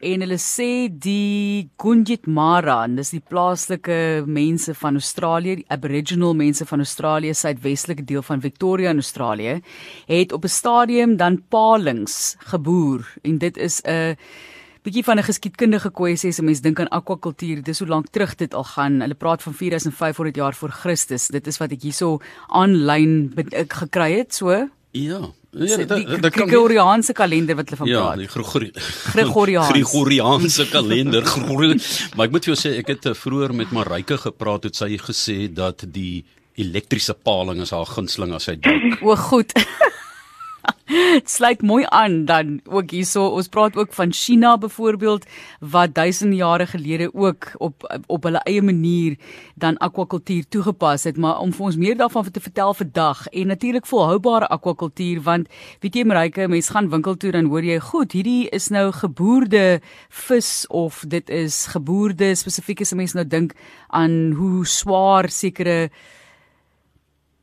en 0.00 0.22
hulle 0.24 0.38
sê 0.40 0.88
die 0.88 1.68
Gundit 1.80 2.24
Mara, 2.26 2.86
dis 2.88 3.12
die 3.12 3.20
plaaslike 3.20 4.24
mense 4.26 4.72
van 4.80 4.96
Australië, 4.96 5.58
die 5.60 5.66
Aboriginal 5.68 6.32
mense 6.38 6.64
van 6.68 6.80
Australië, 6.80 7.34
suidwestelike 7.36 8.06
deel 8.08 8.24
van 8.24 8.40
Victoria 8.40 8.94
in 8.94 9.02
Australië, 9.04 9.60
het 10.08 10.32
op 10.32 10.44
'n 10.44 10.48
stadium 10.48 11.16
dan 11.16 11.42
palings 11.48 12.36
geboer 12.38 13.04
en 13.22 13.38
dit 13.38 13.56
is 13.56 13.82
'n 13.84 14.16
bietjie 14.82 15.04
van 15.04 15.18
'n 15.18 15.28
geskiedkundige 15.28 15.90
kwessie 15.90 16.30
as 16.30 16.40
'n 16.40 16.44
mens 16.44 16.60
dink 16.60 16.80
aan 16.80 16.88
akwakultuur. 16.88 17.62
Dis 17.62 17.78
hoe 17.78 17.88
lank 17.88 18.08
terug 18.08 18.34
dit 18.36 18.54
al 18.54 18.64
gaan. 18.64 19.00
Hulle 19.00 19.14
praat 19.14 19.42
van 19.42 19.54
4500 19.54 20.36
jaar 20.36 20.54
voor 20.54 20.70
Christus. 20.70 21.28
Dit 21.28 21.46
is 21.46 21.58
wat 21.58 21.72
ek 21.72 21.82
hierso 21.82 22.20
aanlyn 22.48 23.32
gekry 23.68 24.12
het, 24.18 24.34
so. 24.34 24.68
Ja. 24.90 25.20
Ja, 25.50 25.76
die, 25.76 25.86
die, 25.86 26.18
die 26.22 26.30
Gregoriaanse 26.30 27.14
kalender 27.14 27.56
wat 27.58 27.70
hulle 27.70 27.78
van 27.80 27.88
ja, 27.90 28.00
praat. 28.00 28.10
Ja, 28.10 28.22
die 28.22 28.28
Gregori 28.30 28.70
Gregoriaans. 29.12 29.70
Gregoriaanse 29.74 30.66
kalender. 30.70 31.26
maar 32.16 32.26
ek 32.26 32.34
moet 32.34 32.46
vir 32.46 32.54
jou 32.54 32.58
sê 32.58 32.76
ek 32.78 32.92
het 32.94 33.08
eh, 33.10 33.16
vroeër 33.18 33.54
met 33.58 33.74
Marike 33.74 34.18
gepraat 34.22 34.68
het 34.68 34.78
sy 34.78 34.94
gesê 35.02 35.38
dat 35.50 35.82
die 35.90 36.22
elektriese 36.60 37.14
paling 37.14 37.62
is 37.64 37.74
haar 37.74 37.88
gunsteling 37.88 38.34
as 38.36 38.46
sy 38.50 38.56
dink. 38.62 39.00
O, 39.02 39.16
goed. 39.18 39.54
Dit 41.20 41.30
sluit 41.30 41.62
mooi 41.62 41.84
aan 41.88 42.24
dan 42.24 42.60
ook 42.64 42.90
hierso. 42.90 43.28
Ons 43.38 43.48
praat 43.48 43.76
ook 43.76 43.92
van 43.94 44.12
China 44.12 44.56
byvoorbeeld 44.58 45.26
wat 45.60 45.94
duisende 45.94 46.36
jare 46.36 46.66
gelede 46.66 47.14
ook 47.14 47.52
op 47.58 48.02
op 48.06 48.22
hulle 48.22 48.38
eie 48.38 48.62
manier 48.62 49.16
dan 49.54 49.76
akwakultuur 49.76 50.48
toegepas 50.48 51.04
het. 51.04 51.16
Maar 51.16 51.38
om 51.38 51.52
vir 51.52 51.64
ons 51.64 51.76
meer 51.76 51.96
daarvan 51.96 52.30
te 52.30 52.40
vertel 52.40 52.74
vandag 52.74 53.26
en 53.26 53.46
natuurlik 53.46 53.86
volhoubare 53.86 54.48
akwakultuur 54.48 55.22
want 55.22 55.48
weet 55.80 55.94
jy 55.94 56.04
Marike 56.04 56.48
mense 56.48 56.72
gaan 56.72 56.90
winkel 56.90 57.16
toe 57.16 57.30
dan 57.30 57.50
hoor 57.52 57.64
jy 57.64 57.78
goed 57.78 58.12
hierdie 58.12 58.48
is 58.48 58.68
nou 58.68 58.90
geboorde 58.92 59.80
vis 60.08 60.66
of 60.68 61.04
dit 61.06 61.30
is 61.30 61.66
geboorde 61.70 62.34
spesifiek 62.34 62.80
as 62.80 62.94
mense 62.94 63.16
nou 63.16 63.26
dink 63.26 63.54
aan 63.88 64.32
hoe 64.32 64.66
swaar 64.66 65.30
sekere 65.30 65.90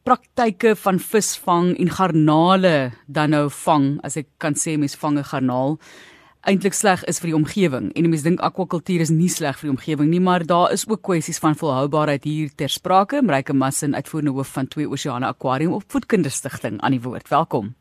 praktyke 0.08 0.72
van 0.80 1.02
visvang 1.03 1.73
en 1.83 1.89
garnale 1.91 2.91
dan 3.11 3.33
nou 3.36 3.50
vang 3.52 3.88
as 4.08 4.16
ek 4.16 4.30
kan 4.39 4.55
sê 4.55 4.77
mens 4.80 4.95
vang 4.95 5.17
'n 5.19 5.30
garnaal 5.31 5.75
eintlik 6.47 6.73
sleg 6.73 7.03
is 7.11 7.19
vir 7.19 7.27
die 7.31 7.36
omgewing. 7.36 7.91
En 7.91 8.09
mense 8.09 8.23
dink 8.23 8.39
akwakultuur 8.39 9.02
is 9.02 9.09
nie 9.09 9.28
sleg 9.28 9.59
vir 9.59 9.67
die 9.67 9.75
omgewing 9.75 10.09
nie 10.09 10.22
maar 10.22 10.45
daar 10.45 10.72
is 10.72 10.88
ook 10.88 11.02
kwessies 11.02 11.39
van 11.39 11.55
volhoubaarheid 11.55 12.23
hier 12.23 12.50
ter 12.55 12.69
sprake. 12.69 13.22
Mreike 13.22 13.53
Massin 13.53 13.95
uitvoerende 13.95 14.31
hoof 14.31 14.53
van 14.53 14.67
Twee 14.67 14.88
Oseane 14.88 15.28
Aquarium 15.28 15.73
op 15.73 15.83
Voedkundigstichting 15.88 16.80
aan 16.81 16.91
die 16.91 17.02
woord. 17.02 17.28
Welkom. 17.30 17.75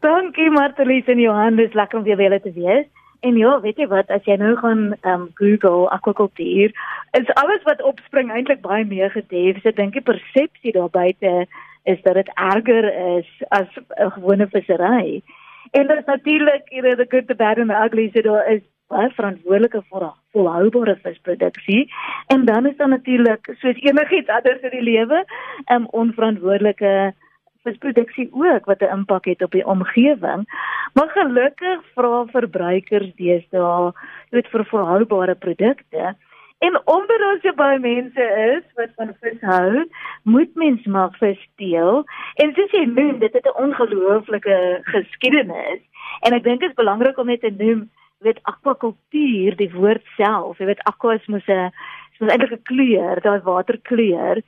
Dankie 0.00 0.50
Martelies 0.50 1.06
en 1.06 1.20
Johan 1.20 1.56
dis 1.56 1.74
lekker 1.74 1.98
om 1.98 2.04
weer 2.04 2.16
by 2.16 2.22
julle 2.22 2.40
te 2.40 2.52
wees 2.52 2.86
En 3.20 3.36
ja, 3.36 3.60
weet 3.60 3.76
jy 3.76 3.86
wat, 3.90 4.10
as 4.14 4.24
jy 4.24 4.36
nou 4.38 4.54
gaan 4.60 4.92
um 5.02 5.28
Google 5.34 5.88
akwakultuur, 5.90 6.70
is 7.18 7.32
alles 7.42 7.64
wat 7.66 7.82
opspring 7.82 8.30
eintlik 8.30 8.60
baie 8.62 8.84
negatief. 8.84 9.58
So 9.62 9.74
dink 9.74 9.96
die 9.98 10.04
persepsie 10.06 10.72
daar 10.72 10.90
buite 10.90 11.46
is 11.88 12.02
dat 12.04 12.14
dit 12.14 12.30
erger 12.34 12.86
is 13.18 13.28
as 13.48 13.68
'n 13.76 14.10
gewone 14.10 14.46
vissery. 14.54 15.22
En 15.70 15.86
dit 15.86 15.98
is 15.98 16.04
natuurlik, 16.04 16.68
you 16.68 16.82
know, 16.82 16.94
the 16.96 17.06
good, 17.08 17.26
the 17.26 17.34
bad 17.34 17.58
and 17.58 17.68
the 17.68 17.84
ugly, 17.84 18.10
so 18.14 18.22
daar 18.22 18.46
is 18.50 18.62
baie 18.86 19.10
verantwoordelike 19.10 19.82
vir 19.90 20.12
volhoubare 20.32 20.98
visproduksie. 21.02 21.92
En 22.26 22.44
dan 22.44 22.66
is 22.66 22.76
daar 22.76 22.88
natuurlik, 22.88 23.50
soos 23.58 23.80
enigiets 23.80 24.28
anders 24.28 24.60
in 24.60 24.70
die 24.70 24.82
lewe, 24.82 25.24
um 25.66 25.86
onverantwoordelike 25.86 27.14
visproduksie 27.62 28.28
ook 28.32 28.64
wat 28.64 28.80
'n 28.80 28.94
impak 28.98 29.24
het 29.24 29.42
op 29.42 29.50
die 29.50 29.66
omgewing. 29.66 30.46
Maar 30.94 31.10
gelukkig 31.14 31.84
vra 31.94 32.24
verbruikers 32.32 33.10
deesdae 33.16 33.92
net 34.30 34.48
vir 34.52 34.64
volhoubare 34.70 35.34
produkte. 35.34 36.14
En 36.58 36.74
omdat 36.90 37.22
ons 37.30 37.42
so 37.42 37.54
baie 37.54 37.78
mense 37.78 38.24
is 38.44 38.64
wat 38.78 38.94
van 38.96 39.12
vis 39.22 39.42
hou, 39.46 39.84
moet 40.22 40.54
mens 40.58 40.86
maar 40.86 41.12
vis 41.20 41.38
steel. 41.52 42.02
En 42.42 42.54
soos 42.56 42.74
jy 42.74 42.84
noem, 42.86 43.18
dit 43.18 43.32
het 43.32 43.46
'n 43.46 43.60
ongelooflike 43.64 44.80
geskiedenis. 44.82 45.82
En 46.26 46.32
ek 46.34 46.42
dink 46.42 46.60
dit 46.60 46.68
is 46.68 46.74
belangrik 46.74 47.18
om 47.18 47.26
net 47.26 47.40
te 47.40 47.54
noem, 47.58 47.90
weet 48.18 48.40
akwakultuur, 48.42 49.56
die 49.56 49.70
woord 49.70 50.04
self, 50.16 50.58
jy 50.58 50.66
weet 50.66 50.82
aqua 50.90 51.14
is 51.14 51.26
mos 51.26 51.46
'n 51.46 51.70
is 52.12 52.18
mos 52.18 52.30
eintlik 52.30 52.52
'n 52.52 52.62
kleur, 52.62 53.20
daai 53.20 53.40
waterkleur. 53.40 54.42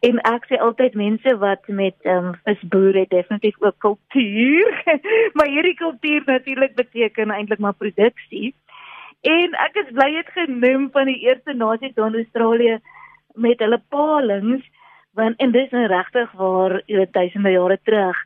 En 0.00 0.20
ek 0.30 0.46
sê 0.48 0.58
altyd 0.60 0.94
mense 0.94 1.34
wat 1.42 1.68
met 1.68 1.96
ehm 2.04 2.30
um, 2.30 2.34
visboere 2.44 3.06
definitief 3.08 3.56
ook 3.58 3.78
kultuur, 3.78 4.82
maar 5.36 5.48
hierdie 5.48 5.74
kultuur 5.74 6.22
natuurlik 6.26 6.74
beteken 6.74 7.30
eintlik 7.30 7.58
maar 7.58 7.74
produksie. 7.74 8.54
En 9.20 9.54
ek 9.66 9.80
is 9.82 9.92
bly 9.92 10.10
het 10.14 10.28
genoem 10.34 10.90
van 10.92 11.10
die 11.10 11.20
eerste 11.26 11.54
nasies 11.54 11.96
in 11.96 12.20
Australië 12.22 12.78
met 13.34 13.58
hulle 13.58 13.82
palings 13.88 14.66
want 15.18 15.40
en 15.42 15.50
dis 15.50 15.70
nou 15.74 15.86
regtig 15.90 16.32
waar 16.38 16.82
oor 16.86 17.06
duisende 17.10 17.50
jare 17.50 17.78
terug. 17.82 18.18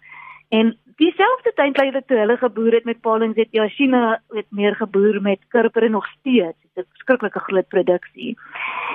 En 0.52 0.74
dieselfde 1.00 1.52
tyd 1.56 1.78
lei 1.80 1.90
dit 1.90 2.06
toe 2.06 2.18
hulle 2.18 2.36
geboer 2.36 2.74
het 2.76 2.84
met 2.84 3.00
palings 3.00 3.38
het 3.40 3.48
ja 3.56 3.68
China 3.68 4.20
het 4.34 4.48
meer 4.50 4.74
geboer 4.76 5.20
met 5.22 5.40
kurper 5.48 5.86
en 5.86 5.96
nog 5.96 6.06
steeds. 6.18 6.58
Dit 6.74 6.84
is 6.84 6.90
'n 6.90 7.02
skrikkelike 7.04 7.38
groot 7.38 7.68
produksie. 7.68 8.36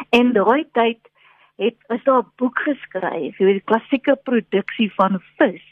En 0.09 0.33
daai 0.33 0.65
tyd 0.71 0.99
het 1.57 1.75
is 1.87 2.03
daar 2.03 2.23
'n 2.23 2.31
boek 2.35 2.59
geskryf, 2.59 3.37
jy 3.37 3.45
weet 3.45 3.63
klassieke 3.63 4.15
produksie 4.23 4.93
van 4.93 5.21
vis 5.37 5.65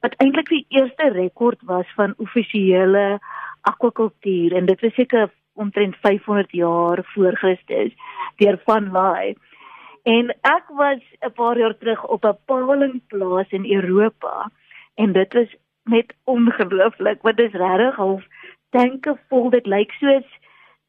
wat 0.00 0.14
eintlik 0.22 0.48
die 0.48 0.66
eerste 0.68 1.08
rekord 1.12 1.62
was 1.62 1.86
van 1.94 2.14
offisiële 2.16 3.20
akwakultuur 3.60 4.56
en 4.56 4.66
dit 4.66 4.80
was 4.80 4.94
seker 4.94 5.30
omtrent 5.52 5.96
500 5.96 6.52
jaar 6.52 7.02
voor 7.14 7.36
Christus 7.36 7.92
deur 8.36 8.60
van 8.64 8.90
Laai. 8.90 9.34
En 10.02 10.30
ek 10.40 10.64
was 10.68 11.02
'n 11.20 11.32
paar 11.32 11.58
jaar 11.58 11.76
terug 11.78 12.06
op 12.06 12.24
'n 12.24 12.38
palingplaas 12.46 13.50
in 13.50 13.72
Europa 13.72 14.50
en 14.94 15.12
dit 15.12 15.32
was 15.32 15.54
net 15.84 16.14
ongelooflik 16.24 17.22
want 17.22 17.36
dit 17.36 17.54
is 17.54 17.60
regtig 17.60 17.96
half 17.96 18.24
tanke 18.70 19.18
vol 19.28 19.50
dit 19.50 19.66
lyk 19.66 19.92
soos 19.92 20.28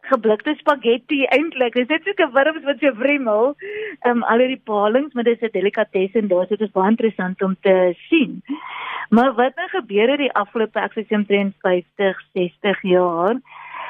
geblikte 0.09 0.55
spaghetti 0.59 1.23
eintlik. 1.35 1.73
Dis 1.73 1.87
net 1.87 2.03
so 2.03 2.13
'n 2.25 2.33
wurms 2.35 2.63
wat 2.63 2.79
so 2.79 2.93
wrimmel. 2.99 3.55
Ehm 4.01 4.17
um, 4.17 4.23
al 4.23 4.37
die 4.37 4.61
palings, 4.63 5.13
maar 5.13 5.23
dis 5.23 5.41
'n 5.41 5.51
delikatesse 5.51 6.19
en 6.19 6.27
daar 6.27 6.47
sit 6.47 6.59
dit 6.59 6.71
baie 6.71 6.89
interessant 6.89 7.41
om 7.41 7.55
te 7.61 7.95
sien. 8.09 8.41
Maar 9.09 9.33
wat 9.33 9.55
nou 9.55 9.67
gebeur 9.69 10.09
het 10.09 10.19
die 10.19 10.33
afgelope 10.33 10.79
ek 10.79 10.93
sê 10.93 11.15
omtrent 11.15 11.55
50, 11.61 12.21
60 12.33 12.81
jaar 12.81 13.35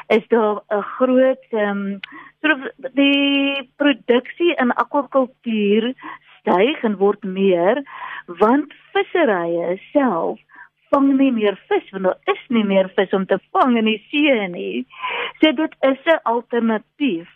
is 0.07 0.27
daar 0.27 0.61
'n 0.69 0.81
groot 0.81 1.45
ehm 1.49 1.77
um, 1.77 1.99
soort 2.41 2.71
die 2.93 3.69
produksie 3.75 4.55
in 4.55 4.73
akwakultuur 4.73 5.93
styg 6.39 6.83
en 6.83 6.97
word 6.97 7.23
meer 7.23 7.83
want 8.27 8.73
visserye 8.93 9.79
self 9.91 10.39
vang 10.93 11.09
nie 11.17 11.31
meer 11.33 11.57
vis 11.69 11.91
want 11.91 12.09
daar 12.09 12.33
is 12.35 12.43
nie 12.49 12.63
meer 12.63 12.89
vis 12.97 13.13
om 13.17 13.25
te 13.25 13.39
vang 13.51 13.77
in 13.81 13.89
die 13.89 14.01
see 14.11 14.47
nie. 14.47 14.85
So 15.41 15.51
dit 15.51 15.73
is 15.91 15.99
'n 16.05 16.19
alternatief 16.23 17.29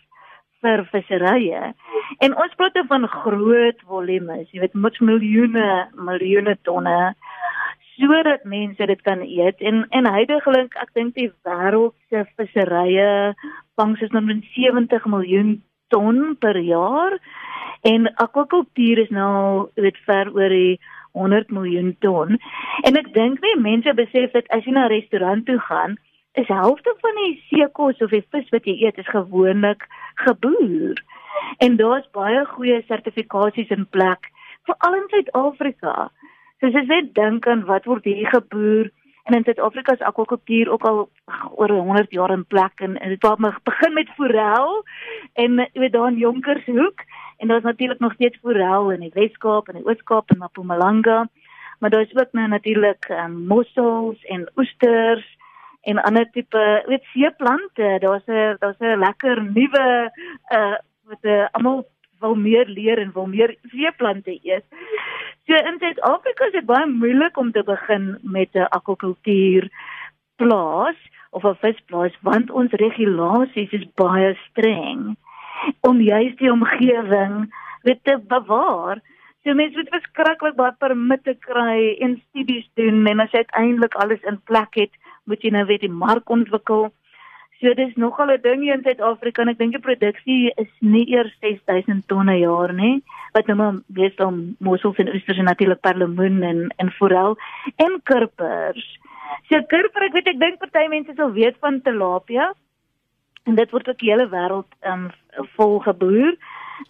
vir 0.62 0.84
visserye. 0.92 1.74
En 2.20 2.36
ons 2.36 2.54
praat 2.56 2.78
van 2.88 3.06
groot 3.06 3.80
volumes, 3.86 4.50
jy 4.52 4.60
weet 4.60 4.74
met 4.74 5.00
miljoene, 5.00 5.88
miljoene 5.94 6.56
tonne 6.62 7.14
sodat 7.98 8.44
mense 8.44 8.86
dit 8.86 9.00
kan 9.02 9.22
eet 9.26 9.60
en 9.60 9.82
en 9.90 10.06
heidaglik 10.06 10.76
ek 10.82 10.92
dink 10.94 11.16
die 11.18 11.30
wêreld 11.46 11.94
se 12.10 12.22
visserye 12.38 13.34
vangs 13.80 14.02
is 14.06 14.14
nou 14.14 14.22
70 14.22 15.06
miljoen 15.14 15.56
ton 15.90 16.36
per 16.38 16.58
jaar 16.62 17.18
en 17.90 18.06
akwakultuur 18.14 19.02
is 19.04 19.10
nou 19.10 19.66
weet 19.74 19.98
ver 20.06 20.30
oor 20.36 20.54
die 20.54 20.78
100 21.18 21.50
miljoen 21.54 21.94
ton. 22.04 22.38
En 22.88 22.98
ek 23.00 23.12
dink 23.14 23.42
nie 23.44 23.56
mense 23.62 23.94
besef 23.98 24.34
dat 24.36 24.48
as 24.54 24.64
jy 24.64 24.74
na 24.76 24.86
'n 24.86 24.94
restaurant 24.94 25.46
toe 25.46 25.58
gaan, 25.68 25.98
is 26.40 26.48
helfte 26.48 26.94
van 27.00 27.14
die 27.22 27.34
seekos 27.50 28.02
of 28.04 28.10
die 28.14 28.24
vis 28.30 28.50
wat 28.54 28.66
jy 28.68 28.76
eet 28.86 28.98
is 28.98 29.14
gewoonlik 29.14 29.86
geboer. 30.24 30.98
En 31.58 31.76
daar's 31.76 32.08
baie 32.12 32.44
goeie 32.54 32.82
sertifikasies 32.86 33.70
in 33.74 33.86
plek, 33.90 34.30
veral 34.68 34.94
in 35.00 35.08
Suid-Afrika. 35.08 36.10
So 36.60 36.66
as 36.66 36.90
jy 36.90 37.00
dink 37.12 37.46
aan 37.46 37.64
wat 37.66 37.86
word 37.86 38.04
hier 38.04 38.30
geboer 38.30 38.90
en 39.28 39.34
in 39.34 39.44
Suid-Afrika 39.44 39.92
is 39.92 40.00
akwakultuur 40.08 40.70
ook 40.72 40.84
al 40.88 41.08
oor 41.60 41.70
100 41.70 42.10
jaar 42.10 42.30
in 42.32 42.46
plek 42.46 42.80
en 42.80 42.96
dit 42.96 43.20
begin 43.64 43.92
met 43.92 44.08
forel 44.16 44.84
en 45.32 45.58
jy 45.72 45.80
weet 45.80 45.92
daar 45.92 46.08
in 46.08 46.18
Jonkershoek 46.18 47.04
En 47.38 47.48
daar's 47.48 47.62
natuurlik 47.62 47.98
nog 47.98 48.12
steeds 48.12 48.38
forel 48.38 48.90
in 48.90 49.00
die 49.00 49.10
Wes-Kaap 49.14 49.68
en 49.68 49.74
die 49.74 49.86
Oos-Kaap 49.86 50.30
en 50.30 50.38
Mpumalanga. 50.38 51.28
Maar 51.78 51.90
daar 51.90 52.00
is 52.00 52.14
ook 52.14 52.32
nou 52.32 52.48
natuurlik 52.48 53.08
um, 53.08 53.46
mossels 53.46 54.24
en 54.24 54.50
oesters 54.56 55.36
en 55.80 56.02
ander 56.02 56.30
tipe, 56.30 56.84
weet 56.86 57.04
seeplante. 57.04 57.96
Daar's 57.98 58.26
'n 58.26 58.56
daar's 58.58 58.78
'n 58.78 58.98
lekker 58.98 59.42
nuwe 59.42 60.12
uh 60.48 60.76
wat 61.08 61.18
uh, 61.20 61.46
almal 61.50 61.86
wil 62.20 62.34
meer 62.34 62.66
leer 62.66 62.98
en 62.98 63.12
wil 63.12 63.26
meer 63.26 63.56
seeplante 63.72 64.38
eet. 64.42 64.64
So 65.46 65.54
in 65.54 65.78
Suid-Afrika 65.80 66.46
is 66.46 66.52
dit 66.52 66.66
baie 66.66 66.86
moeilik 66.86 67.36
om 67.36 67.52
te 67.52 67.62
begin 67.62 68.18
met 68.22 68.54
'n 68.54 68.68
akwakultuur 68.78 69.68
plaas 70.36 70.98
of 71.30 71.44
'n 71.44 71.60
visplaas 71.60 72.14
want 72.22 72.50
ons 72.50 72.72
regulasies 72.72 73.72
is 73.72 73.86
baie 73.94 74.34
streng 74.48 75.16
om 75.80 76.00
juist 76.00 76.38
die 76.38 76.52
omgewing 76.52 77.54
weet 77.82 78.04
te 78.04 78.18
bewaar. 78.28 79.00
So 79.44 79.54
mense 79.54 79.76
moet 79.76 79.88
verskriklik 79.94 80.56
baie 80.58 80.74
permitte 80.78 81.34
kry 81.40 81.96
en 82.04 82.22
studies 82.28 82.68
doen 82.74 83.06
en 83.06 83.20
as 83.20 83.32
jy 83.32 83.44
uiteindelik 83.46 83.94
alles 83.94 84.22
in 84.22 84.40
plek 84.50 84.74
het, 84.74 84.90
moet 85.24 85.42
jy 85.42 85.50
nou 85.50 85.64
weet 85.68 85.80
die 85.86 85.98
mark 86.04 86.30
ontwikkel. 86.30 86.88
So 87.60 87.74
dis 87.74 87.96
nogal 87.96 88.30
'n 88.30 88.42
ding 88.42 88.60
hier 88.62 88.74
in 88.74 88.82
Suid-Afrika 88.82 89.42
en 89.42 89.48
ek 89.48 89.58
dink 89.58 89.72
die 89.74 89.82
produksie 89.82 90.52
is 90.62 90.70
nie 90.80 91.06
eers 91.10 91.32
6000 91.40 92.06
tonne 92.06 92.30
per 92.30 92.38
jaar 92.38 92.72
nie. 92.72 93.02
Wat 93.34 93.46
nou 93.46 93.56
maar 93.56 93.80
meestal 93.86 94.30
mossels 94.60 94.98
en 94.98 95.10
oesters 95.14 95.38
en 95.38 95.50
natuurlik 95.50 95.80
perlemoen 95.80 96.42
en 96.42 96.60
en 96.78 96.90
forel 96.98 97.36
en 97.76 98.00
kurpers. 98.04 98.86
So 99.50 99.62
kurper, 99.66 100.06
ek 100.06 100.12
weet 100.12 100.28
ek 100.28 100.38
dink 100.38 100.60
party 100.60 100.86
mense 100.88 101.12
sal 101.16 101.32
weet 101.32 101.56
van 101.60 101.82
tilapia. 101.82 102.52
En 103.44 103.54
dit 103.54 103.70
word 103.70 103.88
ook 103.88 103.98
die 103.98 104.12
hele 104.12 104.28
wêreld 104.28 104.70
um 104.86 105.10
vol 105.56 105.78
geboer 105.80 106.38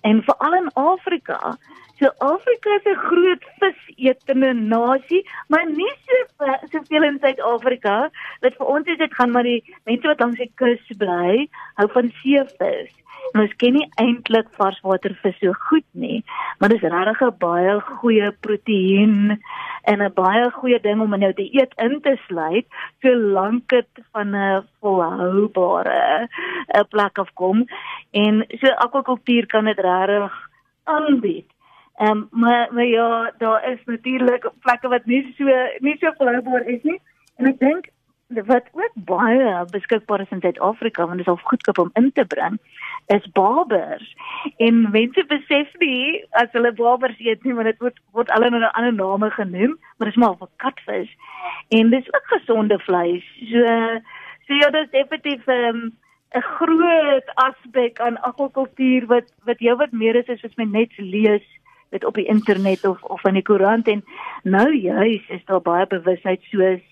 en 0.01 0.23
veral 0.23 0.55
in 0.55 0.71
Afrika. 0.75 1.57
So 1.99 2.11
Afrika 2.19 2.71
is 2.77 2.87
'n 2.87 2.95
groot 2.95 3.45
visetende 3.59 4.53
nasie, 4.53 5.23
maar 5.49 5.67
nie 5.67 5.93
so 6.07 6.55
soveel 6.71 7.03
in 7.03 7.19
Suid-Afrika. 7.19 8.11
Dit 8.41 8.55
vir 8.57 8.67
ons 8.67 8.87
is 8.87 8.99
dit 8.99 9.15
gaan 9.15 9.31
maar 9.31 9.43
die 9.43 9.65
mense 9.85 10.07
wat 10.07 10.21
langs 10.21 10.39
die 10.39 10.53
kus 10.55 10.97
bly, 10.99 11.49
hou 11.75 11.89
van 11.93 12.13
seevis. 12.23 12.93
En 13.33 13.41
ons 13.45 13.55
ken 13.61 13.75
nie 13.77 13.87
eintlik 14.01 14.49
varswatervis 14.57 15.37
so 15.43 15.53
goed 15.69 15.87
nie, 15.93 16.23
maar 16.59 16.73
dis 16.73 16.85
regtig 16.85 17.21
'n 17.23 17.39
baie 17.39 17.75
goeie 17.81 18.31
proteïen 18.47 19.39
en 19.91 20.03
'n 20.03 20.13
baie 20.15 20.51
goeie 20.51 20.81
ding 20.81 21.01
om 21.01 21.15
in 21.15 21.27
jou 21.27 21.33
dieet 21.33 21.73
in 21.77 22.01
te 22.01 22.17
sluit 22.27 22.67
solank 23.03 23.69
dit 23.69 23.89
van 24.13 24.35
'n 24.35 24.65
volhoubare 24.81 26.29
'n 26.75 26.89
plek 26.89 27.19
afkom. 27.19 27.67
En 28.13 28.45
so 28.49 28.69
akwakultuur 28.69 29.47
kan 29.47 29.65
dit 29.65 29.79
regtig 29.79 30.33
aanbied. 30.85 31.47
Ehm 31.99 32.11
um, 32.11 32.29
maar 32.31 32.69
maar 32.73 32.87
ja, 32.87 33.33
daar 33.39 33.71
is 33.73 33.81
natuurlik 33.85 34.51
plekke 34.61 34.89
wat 34.89 35.05
nie 35.05 35.35
so 35.37 35.45
nie 35.79 35.97
so 35.99 36.13
volhoubaar 36.17 36.67
is 36.67 36.83
nie. 36.83 37.01
En 37.37 37.47
ek 37.47 37.59
dink 37.59 37.89
wat 38.29 38.65
ook 38.73 38.93
baie 38.95 39.65
beskikbaar 39.71 40.21
is 40.21 40.31
in 40.31 40.41
Suid-Afrika 40.41 41.07
want 41.07 41.17
dit 41.17 41.27
is 41.27 41.33
al 41.33 41.41
goedkoop 41.43 41.79
om 41.79 41.91
in 41.93 42.13
te 42.13 42.25
bring 42.25 42.59
is 43.07 43.31
barbers. 43.33 44.17
En 44.57 44.91
mense 44.91 45.25
besef 45.27 45.69
nie 45.79 46.25
as 46.31 46.51
hulle 46.53 46.73
barbers 46.73 47.19
eet 47.19 47.45
nie, 47.45 47.55
want 47.55 47.71
dit 47.71 47.81
word 47.81 48.01
word 48.13 48.31
al 48.31 48.45
onder 48.45 48.61
'n 48.61 48.77
ander 48.77 48.95
name 48.95 49.31
genoem, 49.31 49.79
maar 49.97 50.09
dit 50.09 50.17
is 50.17 50.23
maar 50.23 50.37
vir 50.37 50.49
katvis. 50.57 51.11
En 51.69 51.91
dis 51.91 52.13
ook 52.15 52.27
gesonde 52.27 52.79
vleis. 52.79 53.25
So 53.51 53.65
so 54.47 54.55
ja, 54.55 54.71
dit 54.71 54.85
is 54.85 54.91
definitief 54.91 55.47
'n 55.47 55.51
um, 55.51 55.93
'n 56.35 56.43
groot 56.43 57.29
aspek 57.35 58.01
aan 58.01 58.21
akwakultuur 58.21 59.07
wat 59.07 59.33
wat 59.45 59.59
jou 59.59 59.77
wat 59.77 59.93
meer 59.93 60.15
is 60.15 60.29
as 60.29 60.43
wat 60.43 60.57
mens 60.57 60.73
net 60.73 60.93
lees 60.97 61.47
dit 61.91 62.05
op 62.05 62.15
die 62.15 62.29
internet 62.29 62.85
of 62.85 63.03
of 63.03 63.25
in 63.25 63.35
die 63.35 63.43
koerant 63.43 63.89
en 63.89 64.05
nou 64.43 64.75
juis 64.75 65.29
is 65.29 65.45
daar 65.45 65.63
baie 65.63 65.87
bewusheid 65.87 66.43
soos 66.43 66.85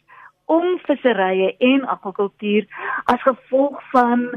om 0.46 0.66
visserye 0.86 1.52
en 1.70 1.86
akwakultuur 1.96 2.66
as 3.12 3.22
gevolg 3.26 3.80
van 3.92 4.28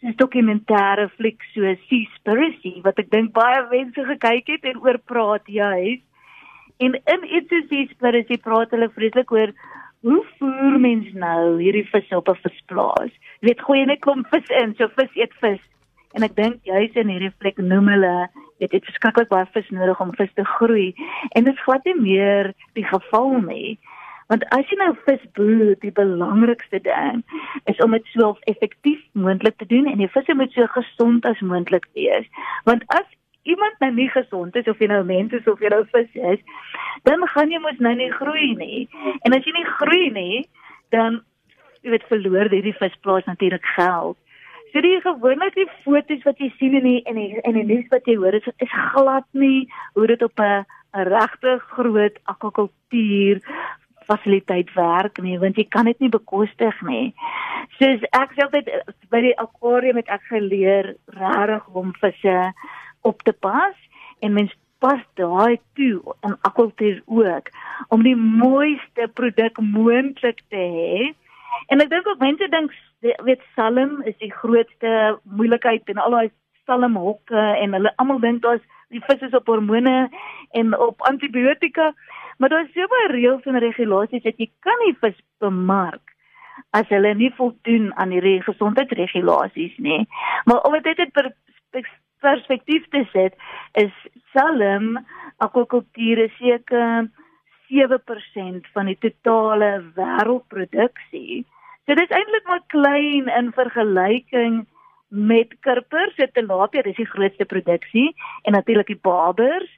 dis 0.00 0.16
dokumentêre 0.16 1.08
fliek 1.16 1.42
so 1.52 1.74
Seaspiracy 1.88 2.78
wat 2.86 3.00
ek 3.02 3.10
dink 3.12 3.34
baie 3.36 3.60
mense 3.72 4.06
gekyk 4.12 4.54
het 4.54 4.70
en 4.72 4.80
oor 4.80 4.98
praat 5.12 5.48
juis 5.48 6.00
en 6.80 6.96
in 6.96 7.28
iets 7.28 7.52
soos 7.52 7.68
Seaspiracy 7.68 8.40
praat 8.40 8.72
hulle 8.72 8.88
vreeslik 8.94 9.32
oor 9.36 9.52
hoe 10.08 10.22
voer 10.38 10.78
mens 10.80 11.08
nou 11.12 11.58
hierdie 11.60 11.84
vis 11.92 12.12
op 12.16 12.28
'n 12.28 12.40
visplaas? 12.44 13.12
Jy 13.40 13.48
weet 13.48 13.60
gooi 13.60 13.84
net 13.84 14.00
kom 14.00 14.24
vis 14.32 14.48
in 14.62 14.74
so 14.76 14.88
vis 14.96 15.12
eet 15.14 15.34
vis. 15.40 15.60
En 16.14 16.22
ek 16.22 16.34
dink 16.34 16.64
juis 16.64 16.96
in 16.96 17.08
hierdie 17.08 17.36
fliek 17.38 17.58
noem 17.58 17.88
hulle 17.88 18.28
dit 18.58 18.72
het 18.72 18.84
verskriklik 18.84 19.28
baie 19.28 19.46
vis 19.52 19.68
nodig 19.70 20.00
om 20.00 20.14
vis 20.16 20.32
te 20.34 20.44
groei. 20.44 20.94
En 21.36 21.44
dit 21.44 21.54
is 21.54 21.62
glad 21.62 21.84
nie 21.84 22.00
meer 22.00 22.52
die 22.74 22.84
geval 22.84 23.40
nie 23.40 23.78
want 24.30 24.44
as 24.54 24.68
jy 24.70 24.78
nou 24.78 24.92
vis 25.06 25.22
boer 25.34 25.74
die 25.82 25.92
belangrikste 25.94 26.78
ding 26.84 27.22
is 27.70 27.80
om 27.84 27.96
dit 27.96 28.12
so 28.14 28.36
effektief 28.52 29.00
moontlik 29.12 29.56
te 29.58 29.66
doen 29.72 29.88
en 29.90 29.98
die 29.98 30.10
visse 30.14 30.36
moet 30.38 30.54
so 30.54 30.68
gesond 30.76 31.26
as 31.26 31.42
moontlik 31.52 31.88
wees. 31.98 32.28
Want 32.68 32.86
as 32.94 33.08
iemand 33.48 33.82
nou 33.82 33.90
nie 33.96 34.08
gesond 34.14 34.56
is 34.56 34.70
of 34.70 34.78
jy 34.78 34.90
nou 34.92 35.02
mens 35.08 35.34
is 35.34 35.50
of 35.50 35.62
jy 35.62 35.72
nou 35.74 35.82
vis 35.90 36.14
is 36.34 36.40
dan 37.08 37.26
gaan 37.34 37.50
jy 37.50 37.58
mos 37.64 37.82
nou 37.82 37.94
nie 37.98 38.10
groei 38.14 38.54
nie. 38.60 38.86
En 39.26 39.34
as 39.34 39.46
jy 39.46 39.56
nie 39.56 39.68
groei 39.74 40.08
nie 40.14 40.40
dan 40.94 41.20
jy 41.82 41.94
weet 41.96 42.10
verloor 42.12 42.50
hierdie 42.52 42.76
visplaas 42.78 43.26
natuurlik 43.26 43.66
geld. 43.74 44.18
So 44.70 44.82
die 44.84 45.00
gewone 45.02 45.50
die 45.56 45.66
foto's 45.82 46.22
wat 46.28 46.38
jy 46.38 46.52
sien 46.58 46.76
in 46.78 46.86
die 46.86 47.00
in 47.10 47.18
die 47.18 47.30
in 47.42 47.58
die 47.58 47.66
nuus 47.66 47.88
wat 47.90 48.06
jy 48.06 48.14
hoor 48.20 48.36
is 48.38 48.46
is 48.62 48.78
glad 48.94 49.26
nie 49.34 49.66
hoe 49.98 50.06
dit 50.06 50.22
op 50.22 50.38
'n 50.38 50.62
regte 51.10 51.58
groot 51.74 52.18
akwakultuur 52.30 53.42
fasiliteit 54.10 54.72
werk 54.76 55.20
nie 55.24 55.38
want 55.42 55.58
jy 55.58 55.66
kan 55.76 55.88
dit 55.90 56.00
nie 56.02 56.12
bekostig 56.12 56.82
nie. 56.86 57.12
Soos 57.78 58.02
ek 58.16 58.34
sê 58.34 58.46
altyd 58.46 58.70
by 59.12 59.22
die 59.26 59.36
akwarium 59.44 60.00
het 60.00 60.10
ek 60.12 60.26
geleer 60.30 60.94
regtig 61.18 61.80
om 61.82 61.94
visse 62.02 62.36
op 63.06 63.22
te 63.26 63.34
pas 63.46 63.76
en 64.20 64.36
mens 64.36 64.52
pas 64.80 65.00
daai 65.20 65.60
toe 65.76 66.00
in 66.26 66.36
akwakultuur 66.48 67.00
ook 67.06 67.50
om 67.88 68.04
die 68.04 68.16
mooiste 68.16 69.08
produk 69.14 69.60
moontlik 69.60 70.40
te 70.48 70.62
hê. 70.76 71.10
En 71.68 71.82
ek 71.84 71.90
dink 71.92 72.08
ook 72.08 72.22
mense 72.24 72.48
dink 72.52 72.74
weet 73.26 73.42
salm 73.56 74.00
is 74.08 74.16
die 74.20 74.32
grootste 74.32 75.16
moeilikheid 75.24 75.88
en 75.92 76.00
al 76.02 76.16
daai 76.16 76.30
salmhokke 76.68 77.44
en 77.62 77.76
hulle 77.76 77.92
almal 78.02 78.20
dink 78.22 78.42
daar's 78.44 78.64
die 78.90 79.02
vis 79.06 79.22
is 79.26 79.36
op 79.38 79.46
hormone 79.46 80.08
en 80.58 80.74
op 80.78 81.02
antibiotika, 81.10 81.92
maar 82.40 82.48
daar's 82.48 82.72
so 82.72 82.88
baie 82.88 83.12
reëls 83.12 83.44
en 83.44 83.60
regulasies 83.60 84.24
dat 84.24 84.38
jy 84.40 84.48
kan 84.64 84.80
nie 84.86 84.96
vis 85.02 85.18
bemark 85.44 86.14
as 86.76 86.88
hulle 86.88 87.12
nie 87.14 87.30
voldoen 87.36 87.90
aan 88.00 88.12
die 88.14 88.38
gesondheidsregulasies 88.46 89.76
nie. 89.76 90.06
Maar 90.48 90.64
om 90.68 90.76
dit 90.80 90.96
dit 90.96 91.12
per 91.12 91.32
perspektief 92.20 92.88
te 92.92 93.04
sit, 93.12 93.36
is 93.80 93.92
salm 94.32 94.98
akwakultuur 95.40 96.26
seker 96.38 97.08
7% 97.70 98.72
van 98.74 98.90
die 98.90 98.98
totale 99.04 99.70
wêreldproduksie. 99.96 101.44
So 101.86 101.96
dit 101.96 102.04
is 102.04 102.16
eintlik 102.16 102.48
maar 102.48 102.64
klein 102.72 103.30
in 103.36 103.52
vergelyking 103.56 104.64
met 105.08 105.54
kurpers, 105.60 106.16
dit 106.16 106.32
tilapia, 106.34 106.82
dis 106.86 106.98
die 106.98 107.08
grootste 107.08 107.44
produksie 107.44 108.10
en 108.46 108.54
natuurlik 108.54 108.92
die 108.92 109.00
barbers 109.02 109.70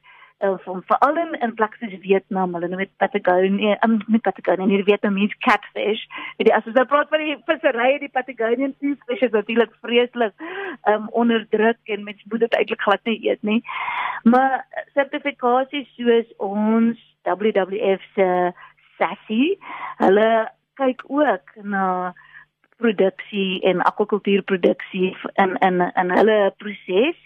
uh, 0.42 0.54
van 0.64 0.82
veral 0.87 1.18
in, 1.22 1.34
in 1.40 1.54
plekke 1.54 1.78
soos 1.80 2.00
Vietnam, 2.02 2.54
hulle 2.56 2.68
noem 2.70 2.84
dit 2.84 2.92
Patagonia, 3.02 3.76
um, 3.87 3.99
nie 4.11 4.20
Patagonia, 4.25 4.66
nie 4.66 4.82
Vietnamese 4.87 5.38
catfish. 5.46 6.02
Dit 6.40 6.50
is 6.50 6.56
as 6.56 6.66
jy 6.68 6.84
praat 6.90 7.11
van 7.12 7.22
die 7.25 7.37
visserye, 7.49 8.00
die 8.02 8.12
Patagonian 8.12 8.75
fish 8.80 9.22
is 9.22 9.34
natuurlik 9.34 9.75
vreeslik 9.84 10.34
um, 10.90 11.08
onderdruk 11.22 11.94
en 11.94 12.04
mens 12.08 12.26
moet 12.30 12.44
dit 12.46 12.58
eintlik 12.58 12.82
glad 12.87 13.04
nie 13.08 13.18
eet 13.28 13.42
nie. 13.46 13.61
Maar 14.28 14.62
sertifikasies 14.96 15.88
soos 15.96 16.34
ons 16.42 17.00
WWF 17.22 18.04
se 18.16 18.28
SASSI, 18.99 19.54
hulle 20.02 20.28
kyk 20.80 21.04
ook 21.11 21.56
na 21.62 21.87
produksie 22.82 23.61
en 23.68 23.82
akwakultuurproduksie 23.87 25.12
in 25.42 25.54
in 25.68 25.84
in 25.94 26.11
hulle 26.11 26.38
proses. 26.58 27.18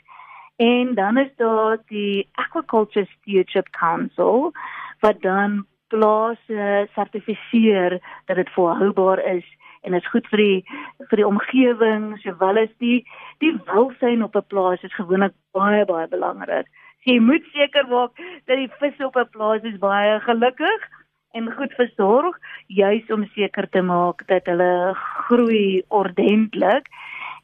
En 0.56 0.94
dan 0.94 1.18
is 1.18 1.30
daar 1.36 1.78
die 1.86 2.28
Aquaculture 2.32 3.06
Stewardship 3.06 3.68
Council 3.70 4.52
wat 5.00 5.22
dan 5.22 5.66
plase 5.88 6.88
sertifiseer 6.92 8.00
dat 8.24 8.36
dit 8.36 8.50
volhoubaar 8.50 9.24
is 9.24 9.44
en 9.82 9.94
is 9.94 10.08
goed 10.08 10.26
vir 10.32 10.40
die 10.42 10.64
vir 11.10 11.20
die 11.20 11.26
omgewing 11.26 12.06
sowel 12.22 12.58
as 12.62 12.72
die 12.82 13.04
die 13.44 13.52
welstand 13.68 14.24
op 14.24 14.36
'n 14.36 14.46
plaas 14.48 14.82
is 14.82 14.94
gewoonlik 14.94 15.34
baie 15.52 15.84
baie 15.84 16.08
belangrik. 16.08 16.66
So 17.04 17.12
jy 17.12 17.20
moet 17.20 17.44
seker 17.52 17.86
maak 17.88 18.16
dat 18.46 18.56
die 18.56 18.72
visse 18.80 19.06
op 19.06 19.16
'n 19.16 19.28
plaas 19.30 19.62
is 19.62 19.78
baie 19.78 20.20
gelukkig 20.20 20.88
en 21.32 21.52
goed 21.52 21.72
versorg 21.72 22.38
juis 22.66 23.10
om 23.10 23.28
seker 23.34 23.68
te 23.68 23.82
maak 23.82 24.26
dat 24.26 24.46
hulle 24.46 24.94
groei 24.94 25.82
ordentlik. 25.88 26.88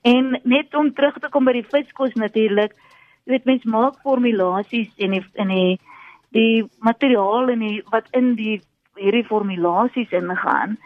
En 0.03 0.41
net 0.43 0.75
om 0.75 0.95
terug 0.95 1.19
te 1.19 1.29
kom 1.29 1.45
by 1.45 1.53
die 1.53 1.69
viskos 1.75 2.15
natuurlik, 2.15 2.73
jy 3.25 3.35
weet 3.35 3.49
mense 3.49 3.69
maak 3.69 4.01
formulasies 4.03 4.91
en 4.99 5.17
die 5.17 5.25
in 5.45 5.49
die 5.55 5.81
die 6.33 6.65
materiaal 6.81 7.51
en 7.53 7.61
die 7.61 7.83
wat 7.93 8.09
in 8.17 8.35
die 8.37 8.61
hierdie 8.97 9.27
formulasies 9.29 10.13
ingaan. 10.13 10.79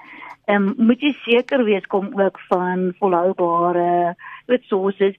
Ehm 0.46 0.68
um, 0.68 0.86
moet 0.88 1.02
jy 1.02 1.12
seker 1.24 1.64
wees 1.66 1.86
kom 1.90 2.12
ook 2.14 2.38
van 2.48 2.92
volhoubare 3.00 4.14
resources 4.46 5.14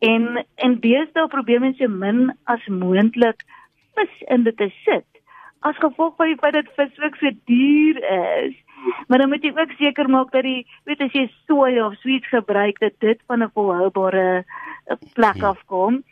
en 0.00 0.44
en 0.56 0.80
beeste 0.80 1.26
probeer 1.30 1.60
mense 1.60 1.88
min 1.88 2.32
as 2.44 2.66
moontlik 2.66 3.44
vis 3.94 4.22
in 4.28 4.42
dit 4.48 4.56
te 4.56 4.70
sit 4.84 5.06
as 5.62 5.78
gevolg 5.78 6.16
van 6.18 6.32
die 6.32 6.38
feit 6.40 6.56
dat 6.56 6.70
vis 6.76 7.00
ook 7.06 7.16
so 7.20 7.30
duur 7.50 7.98
is. 8.42 8.54
Maar 9.06 9.22
dan 9.22 9.28
moet 9.30 9.44
jy 9.46 9.52
ook 9.54 9.74
seker 9.78 10.08
maak 10.10 10.32
dat 10.34 10.42
die 10.46 10.66
weet 10.88 11.04
as 11.04 11.14
jy 11.14 11.28
soja 11.46 11.86
of 11.86 11.98
sweet 12.02 12.26
gebruik 12.30 12.80
dat 12.82 12.96
dit 12.98 13.20
van 13.30 13.42
'n 13.42 13.50
volhoubare 13.54 14.44
eh, 14.86 14.96
plek 15.14 15.38
Hmm. 15.38 15.50
afkom. 15.54 16.02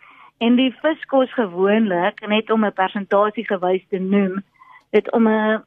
En 0.40 0.56
die 0.56 0.70
vis 0.80 1.02
kos 1.12 1.32
gewoonlik 1.36 2.22
net 2.28 2.50
om 2.50 2.64
'n 2.64 2.72
persentasie 2.72 3.44
gewys 3.44 3.84
te 3.88 3.98
noem, 3.98 4.42
dit 4.90 5.10
om 5.12 5.28
'n 5.28 5.62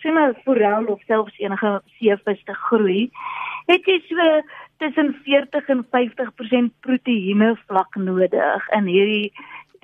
sê 0.00 0.12
maar 0.12 0.34
forel 0.44 0.84
of 0.86 1.00
selfs 1.06 1.38
enige 1.38 1.82
seevis 1.98 2.44
te 2.44 2.54
groei, 2.54 3.10
het 3.66 3.84
jy 3.84 3.98
so 4.08 4.42
tussen 4.78 5.14
40 5.24 5.68
en 5.68 5.86
50% 5.90 6.72
proteïene 6.80 7.56
vlak 7.66 7.94
nodig 7.96 8.68
in 8.76 8.86
hierdie 8.86 9.32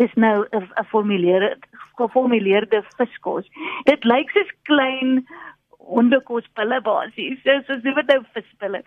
dis 0.01 0.15
nou 0.15 0.47
'n 0.53 0.69
'n 0.81 0.85
formuleerde 0.85 1.57
geformuleerde 1.97 2.83
viskos. 2.97 3.47
Dit 3.85 4.05
lyk 4.05 4.31
soos 4.31 4.53
klein 4.63 5.27
hondekospille 5.79 6.81
basies. 6.81 7.39
So 7.45 7.61
so 7.67 7.81
so 7.83 7.95
wat 7.95 8.07
nou 8.07 8.23
vispille. 8.33 8.83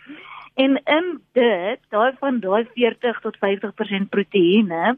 En 0.55 0.81
in 0.86 1.22
dit, 1.33 1.79
daai 1.89 2.12
van 2.19 2.39
daai 2.39 2.65
40 2.74 3.19
tot 3.19 3.38
50% 3.38 4.10
proteïene, 4.10 4.98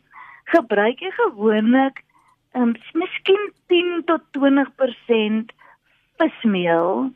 gebruik 0.53 1.01
jy 1.01 1.11
gewoonlik 1.17 2.03
um, 2.53 2.73
miskien 2.93 3.51
10 3.67 4.03
tot 4.09 4.21
20% 4.37 5.53
vismeel. 6.21 7.11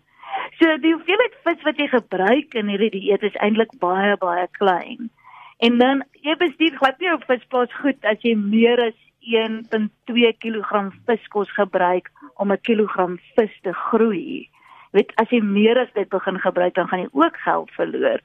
So 0.59 0.77
die 0.83 0.93
hoeveelheid 0.93 1.37
vis 1.45 1.63
wat 1.67 1.79
jy 1.81 1.87
gebruik 1.91 2.55
in 2.59 2.71
hierdie 2.71 2.93
dieet 2.97 3.23
is 3.25 3.37
eintlik 3.43 3.71
baie 3.81 4.17
baie 4.21 4.47
klein. 4.57 5.09
En 5.59 5.77
dan 5.81 6.03
jy 6.23 6.35
bestuur 6.39 6.77
glad 6.79 6.99
nie 6.99 7.09
jou 7.09 7.19
visplaas 7.27 7.73
goed 7.81 8.05
as 8.07 8.21
jy 8.23 8.35
meer 8.39 8.79
as 8.89 8.97
1.2 9.29 10.31
kg 10.39 10.85
viskos 11.09 11.51
gebruik 11.57 12.07
om 12.35 12.51
'n 12.51 12.61
kilogram 12.63 13.19
vis 13.35 13.55
te 13.63 13.73
groei. 13.73 14.47
Jy 14.91 14.97
weet 14.97 15.11
as 15.21 15.29
jy 15.29 15.41
meer 15.43 15.77
as 15.77 15.91
dit 15.93 16.09
begin 16.09 16.39
gebruik 16.39 16.73
dan 16.75 16.87
gaan 16.87 17.03
jy 17.05 17.09
ook 17.11 17.37
geld 17.37 17.71
verloor. 17.71 18.19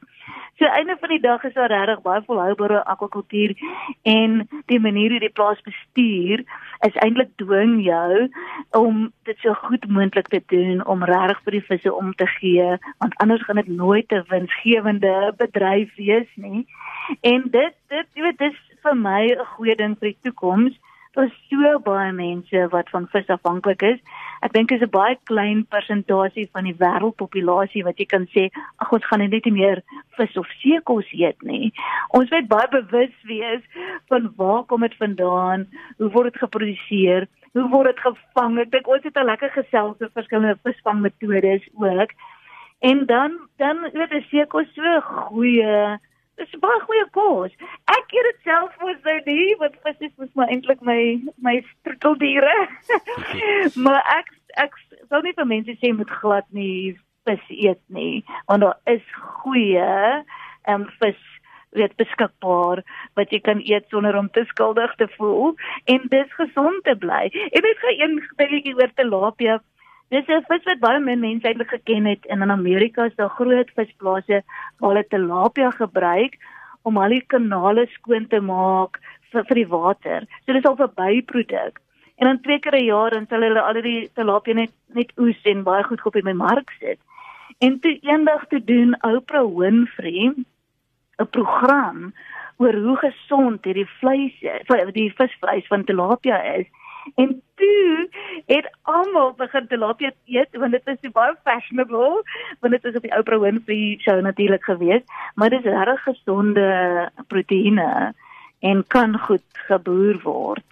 So 0.59 0.65
einde 0.65 0.97
van 1.01 1.09
die 1.09 1.21
dag 1.21 1.45
is 1.45 1.55
daar 1.55 1.71
regtig 1.71 2.03
baie 2.03 2.23
volhoubare 2.27 2.85
akwakultuur 2.85 3.55
en 4.03 4.49
die 4.67 4.79
manier 4.81 5.11
hoe 5.11 5.21
die 5.21 5.33
plaas 5.39 5.61
bestuur 5.67 6.45
is 6.87 6.99
eintlik 7.03 7.33
dwing 7.43 7.81
jou 7.83 8.29
om 8.71 9.01
dit 9.27 9.39
so 9.43 9.55
goed 9.65 9.89
moontlik 9.89 10.31
te 10.31 10.43
doen 10.55 10.85
om 10.87 11.03
regtig 11.11 11.41
vir 11.43 11.57
die 11.57 11.65
visse 11.71 11.95
om 11.95 12.13
te 12.15 12.29
gee 12.37 12.69
want 13.03 13.19
anders 13.25 13.43
gaan 13.49 13.63
dit 13.63 13.73
nooit 13.83 14.13
'n 14.13 14.25
winsgewende 14.29 15.35
bedryf 15.37 15.97
wees 15.97 16.31
nie. 16.35 16.67
En 17.21 17.43
dit 17.51 17.75
dit 17.89 18.07
jy 18.15 18.23
weet 18.23 18.39
dis 18.39 18.59
vir 18.83 18.97
my 18.97 19.23
'n 19.35 19.51
goeie 19.57 19.77
ding 19.77 19.99
vir 19.99 20.09
die 20.09 20.19
toekoms. 20.23 20.79
Daar's 21.15 21.35
so 21.47 21.79
baie 21.87 22.13
mense 22.13 22.69
wat 22.73 22.89
van 22.91 23.05
vis 23.13 23.29
afhanklik 23.31 23.83
is. 23.87 24.01
Ek 24.43 24.53
dink 24.53 24.69
dit 24.69 24.81
is 24.81 24.87
'n 24.87 24.91
baie 24.91 25.17
klein 25.31 25.61
persentasie 25.75 26.49
van 26.53 26.65
die 26.65 26.75
wêreldpopulasie 26.75 27.85
wat 27.85 27.99
jy 27.99 28.07
kan 28.07 28.27
sê, 28.35 28.51
ag 28.83 28.93
ons 28.93 29.07
gaan 29.07 29.21
net 29.21 29.45
nie 29.45 29.53
meer 29.53 29.83
vis 30.19 30.37
of 30.37 30.49
seekos 30.61 31.07
eet 31.13 31.41
nie. 31.43 31.73
Ons 32.11 32.31
moet 32.31 32.49
baie 32.49 32.69
bewus 32.69 33.15
wees 33.31 33.63
van 34.09 34.33
waar 34.37 34.65
kom 34.65 34.81
dit 34.81 34.97
vandaan, 34.99 35.67
hoe 35.99 36.11
word 36.11 36.33
dit 36.33 36.43
geproduseer, 36.43 37.29
hoe 37.53 37.69
word 37.71 37.95
dit 37.95 38.01
gevang? 38.01 38.59
Ek 38.59 38.71
dink 38.71 38.89
ons 38.89 39.05
het 39.05 39.17
'n 39.17 39.31
lekker 39.31 39.51
gesels 39.51 40.01
oor 40.01 40.11
verskillende 40.15 40.59
visvangmetodes 40.65 41.69
ook. 41.79 42.11
En 42.81 43.07
dan 43.07 43.39
dan 43.57 43.77
weet 43.93 44.11
jy 44.11 44.23
seekos 44.31 44.67
so 44.75 45.01
goeie 45.01 45.99
Dis 46.41 46.55
baie 46.63 46.81
goeie 46.83 47.05
kos. 47.15 47.53
Ek 47.95 48.15
eet 48.17 48.29
dit 48.31 48.41
self 48.49 48.75
mos 48.83 48.99
nou 49.07 49.19
nie, 49.27 49.55
want 49.61 49.77
vis 49.87 50.09
is 50.09 50.15
mos 50.19 50.33
maar 50.39 50.51
eintlik 50.51 50.81
my 50.87 51.01
my 51.47 51.61
troeteldiere. 51.87 52.57
maar 53.87 54.03
ek 54.17 54.33
ek 54.65 54.75
sou 55.11 55.21
nie 55.23 55.35
vir 55.37 55.51
mense 55.51 55.77
sê 55.81 55.93
moet 55.95 56.11
glad 56.23 56.49
nie 56.57 56.97
vis 57.29 57.47
eet 57.51 57.81
nie, 57.89 58.25
want 58.51 58.67
daar 58.67 58.81
is 58.91 59.07
goeie 59.43 59.87
ehm 59.87 60.83
um, 60.83 60.91
vis 61.01 61.23
weet 61.75 61.95
beskikbaar 61.99 62.83
wat 63.19 63.33
jy 63.35 63.41
kan 63.43 63.63
eet 63.67 63.89
sonder 63.91 64.17
om 64.19 64.29
te 64.31 64.45
skuldig 64.51 64.93
te 65.01 65.09
voel 65.17 65.55
en 65.91 66.07
dis 66.13 66.37
gesond 66.39 66.85
te 66.87 66.95
bly. 67.03 67.25
En 67.51 67.67
net 67.67 67.81
gou 67.83 67.95
een 67.95 68.21
dingetjie 68.41 68.77
oor 68.79 68.93
tilapia. 68.95 69.59
Dis 70.15 70.29
'n 70.31 70.45
vis 70.49 70.67
wat 70.69 70.83
baie 70.83 70.99
min 71.03 71.19
mense 71.21 71.49
eintlik 71.49 71.73
geken 71.75 72.05
het 72.07 72.27
en 72.33 72.43
in 72.43 72.51
Amerika 72.55 73.05
is 73.09 73.15
daar 73.21 73.33
groot 73.39 73.71
visplase 73.79 74.43
waar 74.79 74.91
hulle 74.91 75.09
tilapia 75.15 75.71
gebruik 75.71 76.37
om 76.83 77.01
al 77.03 77.15
die 77.17 77.25
kanale 77.35 77.87
skoon 77.95 78.29
te 78.29 78.41
maak 78.41 79.01
vir, 79.33 79.43
vir 79.49 79.59
die 79.61 79.67
water. 79.73 80.27
So 80.45 80.53
dis 80.53 80.69
al 80.71 80.77
'n 80.79 80.95
byproduk. 81.01 81.81
En 82.19 82.27
dan 82.27 82.41
twee 82.41 82.61
keer 82.61 82.77
'n 82.79 82.85
jaar 82.85 83.11
dan 83.11 83.27
sal 83.27 83.43
hulle 83.43 83.61
al 83.61 83.83
die 83.83 84.11
tilapia 84.15 84.55
net 84.55 84.73
net 84.95 85.11
oes 85.19 85.41
en 85.43 85.65
baie 85.65 85.83
goed 85.83 86.07
op 86.07 86.17
in 86.17 86.25
my 86.25 86.37
mark 86.47 86.71
sit. 86.79 86.99
En 87.59 87.81
toe 87.81 87.99
eendag 88.03 88.47
te 88.49 88.65
doen 88.65 88.95
Oprah 89.03 89.51
Winfrey 89.59 90.35
'n 91.19 91.31
program 91.31 92.15
oor 92.59 92.75
hoe 92.75 92.97
gesond 92.97 93.65
hierdie 93.65 93.91
vleis 93.99 94.37
is, 94.41 94.93
die 94.93 95.13
visvleis 95.17 95.67
van 95.67 95.85
tilapia 95.85 96.39
is. 96.55 96.67
En 97.15 97.43
toe 97.55 98.09
het 98.47 98.69
almal 98.83 99.33
begin 99.39 99.67
tilapia 99.69 100.13
eet 100.25 100.57
want 100.57 100.73
dit 100.73 100.93
is 100.93 101.01
so 101.03 101.15
baie 101.15 101.37
fashionable 101.45 102.23
want 102.61 102.73
dit 102.77 102.85
is 102.85 102.97
op 102.97 103.07
die 103.07 103.17
Oprah 103.19 103.41
Winfrey 103.41 103.97
show 104.01 104.21
natuurlik 104.21 104.65
gewees, 104.65 105.03
maar 105.35 105.51
dit 105.51 105.65
is 105.65 105.73
regtig 105.73 106.03
gesonde 106.03 106.69
proteïene 107.27 108.15
en 108.59 108.85
kan 108.87 109.19
goed 109.19 109.65
geboer 109.69 110.21
word. 110.23 110.65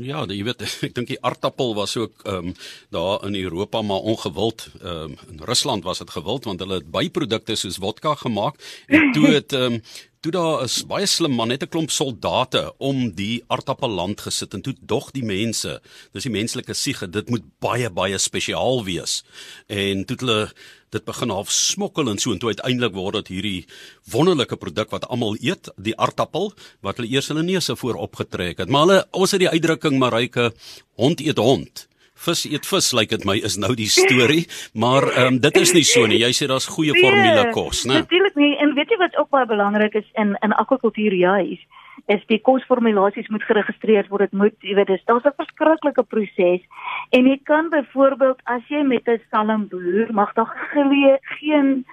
Ja, 0.00 0.22
jy 0.24 0.40
weet 0.46 0.62
ek 0.86 0.94
dink 0.96 1.10
die 1.10 1.20
aartappel 1.20 1.74
was 1.76 1.96
ook 2.00 2.24
ehm 2.24 2.52
um, 2.52 2.54
daar 2.94 3.26
in 3.28 3.36
Europa 3.36 3.82
maar 3.82 4.06
ongewild. 4.12 4.68
Ehm 4.80 5.12
um, 5.12 5.16
in 5.28 5.44
Rusland 5.44 5.84
was 5.84 5.98
dit 5.98 6.10
gewild 6.10 6.44
want 6.48 6.60
hulle 6.60 6.80
het 6.80 6.90
byprodukte 6.90 7.56
soos 7.56 7.76
vodka 7.76 8.14
gemaak 8.14 8.56
en 8.86 9.12
toe 9.12 9.26
het 9.26 9.52
ehm 9.52 9.78
um, 9.78 9.82
toe 10.22 10.30
daar 10.30 10.60
is 10.62 10.76
baie 10.86 11.06
slim 11.10 11.34
man 11.34 11.50
net 11.50 11.64
'n 11.64 11.68
klomp 11.68 11.90
soldate 11.90 12.62
om 12.78 13.10
die 13.10 13.42
aartappelland 13.48 14.20
gesit 14.20 14.54
en 14.54 14.62
toe 14.62 14.74
dog 14.80 15.10
die 15.10 15.24
mense, 15.24 15.80
dis 16.12 16.22
die 16.22 16.30
menslike 16.30 16.74
siege, 16.74 17.10
dit 17.10 17.28
moet 17.30 17.42
baie 17.58 17.90
baie 17.90 18.18
spesiaal 18.18 18.84
wees. 18.84 19.24
En 19.66 20.04
toe 20.04 20.16
hulle 20.16 20.52
dit 20.90 21.04
begin 21.04 21.30
half 21.30 21.50
smokkel 21.50 22.08
en 22.08 22.18
so 22.18 22.32
en 22.32 22.38
toe 22.38 22.54
uiteindelik 22.54 22.94
word 22.94 23.14
dit 23.14 23.28
hierdie 23.28 23.66
wonderlike 24.12 24.56
produk 24.56 24.90
wat 24.90 25.08
almal 25.08 25.36
eet, 25.40 25.68
die 25.76 25.96
aartappel 25.96 26.52
wat 26.82 26.96
hulle 26.96 27.10
eers 27.10 27.28
hulle 27.28 27.42
neuse 27.42 27.76
voor 27.76 27.94
opgetrek 27.94 28.58
het. 28.58 28.68
Maar 28.68 28.86
hulle 28.86 29.06
ons 29.10 29.30
het 29.30 29.40
die 29.40 29.48
uitdrukking 29.48 29.98
Marike 29.98 30.52
hond 30.94 31.20
eet 31.20 31.38
hond. 31.38 31.88
Vis 32.22 32.44
eet 32.46 32.66
vis, 32.66 32.92
lyk 32.92 33.00
like 33.00 33.16
dit 33.16 33.24
my 33.26 33.34
is 33.48 33.56
nou 33.58 33.74
die 33.74 33.90
storie, 33.90 34.46
maar 34.74 35.08
ehm 35.10 35.34
um, 35.34 35.38
dit 35.42 35.56
is 35.56 35.72
nie 35.74 35.84
so 35.84 36.06
nie. 36.06 36.20
Jy 36.22 36.32
sê 36.38 36.46
daar's 36.50 36.68
goeie 36.70 36.94
formule 36.94 37.48
kos, 37.56 37.84
né? 37.84 38.02
Natuurlik 38.04 38.36
nie. 38.38 38.54
En 38.62 38.74
weet 38.78 38.90
jy 38.94 38.98
wat 39.00 39.16
ook 39.18 39.30
baie 39.34 39.46
belangrik 39.46 39.94
is 39.98 40.08
in 40.14 40.36
in 40.46 40.54
akwakultuur 40.64 41.16
juis, 41.18 41.60
is 42.06 42.22
die 42.30 42.38
kosformulasies 42.40 43.28
moet 43.28 43.42
geregistreer 43.42 44.06
word. 44.08 44.30
Dit 44.30 44.38
moet, 44.38 44.56
jy 44.62 44.74
weet, 44.78 44.86
dis 44.94 45.04
daar's 45.10 45.26
'n 45.26 45.34
verskriklike 45.36 46.02
proses. 46.02 46.62
En 47.10 47.26
jy 47.26 47.38
kan 47.44 47.70
byvoorbeeld 47.70 48.40
as 48.44 48.62
jy 48.68 48.82
met 48.82 49.08
'n 49.08 49.20
salm 49.30 49.68
boer, 49.68 50.12
mag 50.12 50.32
daar 50.34 50.52
gele, 50.72 51.18
geen 51.40 51.84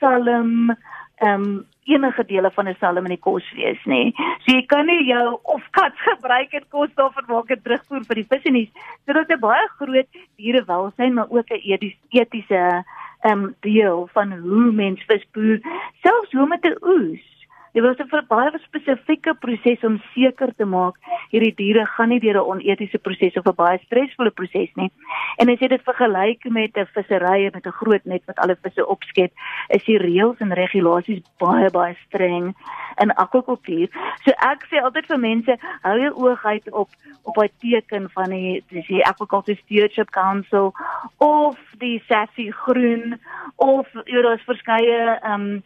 salm 0.00 0.76
ehm 1.20 1.42
um, 1.42 1.66
enige 1.94 2.24
dele 2.24 2.50
van 2.50 2.68
'n 2.68 2.76
salm 2.80 3.04
in 3.06 3.14
die 3.16 3.24
kos 3.28 3.46
wees 3.56 3.80
nê. 3.84 4.12
So 4.44 4.52
jy 4.56 4.62
kan 4.66 4.86
nie 4.86 5.04
jou 5.04 5.38
of 5.42 5.62
kat 5.70 5.94
gebruik 6.08 6.52
en 6.52 6.64
kos 6.68 6.90
daarvan 6.94 7.24
maak 7.28 7.50
en 7.50 7.62
terugvoer 7.62 8.04
vir 8.08 8.20
die 8.20 8.28
visse 8.28 8.50
nie. 8.50 8.70
So 9.06 9.12
dit 9.12 9.30
is 9.30 9.40
baie 9.40 9.68
groot 9.78 10.10
dierewelsyn 10.36 11.14
maar 11.14 11.30
ook 11.30 11.50
'n 11.50 11.92
etiese 12.10 12.84
ehm 13.22 13.32
um, 13.32 13.54
deel 13.60 14.08
van 14.12 14.32
hoe 14.32 14.72
mens 14.72 15.02
vis 15.06 15.24
boer, 15.32 15.58
selfs 16.02 16.32
hoe 16.32 16.46
met 16.46 16.64
'n 16.64 16.76
oes. 16.82 17.37
Dit 17.72 17.82
was 17.82 17.96
'n 17.98 18.26
baie 18.28 18.58
spesifieke 18.58 19.34
proses 19.34 19.84
om 19.84 20.00
seker 20.14 20.54
te 20.56 20.64
maak 20.64 20.96
hierdie 21.30 21.54
diere 21.54 21.86
gaan 21.86 22.08
nie 22.08 22.20
deur 22.20 22.38
'n 22.40 22.50
onetiese 22.52 22.98
proses 22.98 23.36
of 23.36 23.46
'n 23.46 23.54
baie 23.54 23.78
stresvolle 23.84 24.30
proses 24.30 24.70
nie. 24.74 24.90
En 25.36 25.48
as 25.48 25.60
jy 25.60 25.68
dit 25.68 25.82
vergelyk 25.82 26.44
met 26.50 26.76
'n 26.76 26.86
visserye 26.94 27.50
met 27.52 27.66
'n 27.66 27.78
groot 27.80 28.04
net 28.04 28.22
wat 28.26 28.38
alle 28.38 28.56
visse 28.62 28.86
opskep, 28.86 29.32
is 29.68 29.84
die 29.84 29.98
reëls 29.98 30.40
en 30.40 30.52
regulasies 30.52 31.22
baie 31.38 31.70
baie 31.70 31.96
streng 32.06 32.54
in 33.02 33.10
akwakultuur. 33.14 33.88
So 34.24 34.30
ek 34.30 34.66
sê 34.70 34.82
altyd 34.82 35.06
vir 35.06 35.18
mense, 35.18 35.56
hou 35.82 35.98
jou 35.98 36.12
oog 36.14 36.44
uit 36.44 36.72
op 36.72 36.88
op 37.24 37.34
daai 37.34 37.50
teken 37.60 38.10
van 38.10 38.30
die 38.30 38.64
dis 38.68 38.86
die 38.86 39.04
Aquaculture 39.04 39.58
Stewardship 39.64 40.10
Council 40.10 40.72
of 41.18 41.58
die 41.78 42.02
SASSI 42.08 42.50
groen 42.50 43.18
of 43.56 43.86
jy 44.04 44.22
daar's 44.22 44.46
verskeie 44.48 45.18
ehm 45.22 45.32
um, 45.32 45.62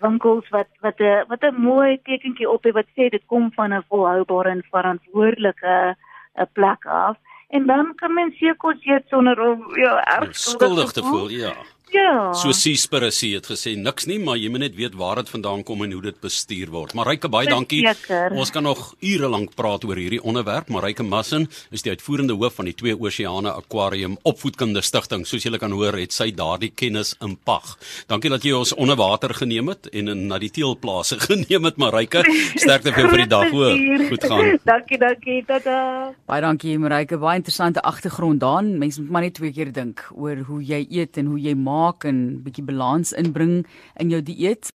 winkels 0.00 0.48
wat 0.48 0.68
wat 0.80 0.98
'n 0.98 1.24
wat 1.28 1.42
'n 1.42 1.60
mooi 1.60 2.00
tekentjie 2.02 2.50
op 2.50 2.62
het 2.64 2.74
wat 2.74 2.88
sê 2.96 3.08
dit 3.08 3.22
kom 3.26 3.52
van 3.52 3.72
'n 3.72 3.84
volhoubare 3.88 4.48
en 4.48 4.64
verantwoordelike 4.70 5.96
'n 6.34 6.48
plek 6.52 6.86
af 6.86 7.16
en 7.48 7.66
dan 7.66 7.94
kan 7.94 8.14
mens 8.14 8.38
seker 8.38 8.76
eet 8.80 9.04
sonder 9.08 9.40
om 9.40 9.76
ja 9.76 10.04
erg 10.04 10.36
skuldig 10.36 10.92
te 10.92 11.02
voel, 11.02 11.28
ja. 11.28 11.54
Ja. 11.94 12.32
So 12.34 12.50
Seaspiracy 12.52 13.28
het 13.36 13.46
gesê 13.46 13.76
niks 13.78 14.08
nie, 14.10 14.16
maar 14.18 14.36
jy 14.40 14.48
moet 14.50 14.64
net 14.64 14.74
weet 14.78 14.96
waar 14.98 15.20
dit 15.20 15.28
vandaan 15.30 15.62
kom 15.66 15.84
en 15.84 15.92
hoe 15.94 16.02
dit 16.08 16.16
bestuur 16.20 16.70
word. 16.74 16.94
Mareike 16.98 17.28
baie 17.30 17.46
dankie. 17.46 17.82
Verseker. 17.86 18.34
Ons 18.34 18.50
kan 18.50 18.66
nog 18.66 18.88
ure 19.06 19.28
lank 19.30 19.54
praat 19.58 19.84
oor 19.86 20.00
hierdie 20.00 20.18
onderwerp. 20.26 20.68
Mareike 20.74 21.06
Massin 21.06 21.46
is 21.70 21.84
die 21.86 21.92
uitvoerende 21.94 22.34
hoof 22.34 22.58
van 22.58 22.66
die 22.70 22.74
Twee 22.74 22.96
Oseane 22.98 23.52
Aquarium 23.54 24.16
Opvoedkundige 24.26 24.82
Stichting. 24.88 25.22
Soos 25.30 25.46
julle 25.46 25.60
kan 25.62 25.72
hoor, 25.72 25.94
het 26.00 26.12
sy 26.16 26.32
daardie 26.34 26.72
kennis 26.74 27.14
in 27.22 27.36
pag. 27.46 27.76
Dankie 28.10 28.34
dat 28.34 28.44
jy 28.44 28.56
ons 28.58 28.74
onder 28.74 28.98
water 28.98 29.34
geneem 29.38 29.70
het 29.70 29.86
en 29.94 30.10
in 30.12 30.26
na 30.32 30.40
die 30.42 30.50
teelplase 30.50 31.20
geneem 31.28 31.70
het, 31.70 31.78
Mareike. 31.78 32.24
Sterkte 32.58 32.92
vir 32.96 33.04
jou 33.04 33.12
vir 33.14 33.24
die 33.24 33.30
dag 33.30 33.54
hoor. 33.54 33.78
Goed 34.10 34.26
gaan. 34.26 34.52
Dankie, 34.66 34.98
dankie. 34.98 35.38
Tata. 35.46 35.78
Baie 36.26 36.42
dankie 36.42 36.74
Marike, 36.82 37.20
baie 37.22 37.38
interessante 37.38 37.80
agtergrond 37.86 38.42
daan. 38.42 38.74
Mense 38.82 39.04
moet 39.04 39.14
maar 39.14 39.28
net 39.28 39.38
twee 39.38 39.54
keer 39.54 39.70
dink 39.72 40.02
oor 40.18 40.42
hoe 40.50 40.60
jy 40.66 40.82
eet 40.90 41.22
en 41.22 41.30
hoe 41.30 41.38
jy 41.40 41.54
maak 41.54 41.75
en 42.08 42.42
bietjie 42.44 42.64
balans 42.64 43.12
inbring 43.12 43.66
in 44.00 44.10
jou 44.12 44.22
dieet. 44.22 44.72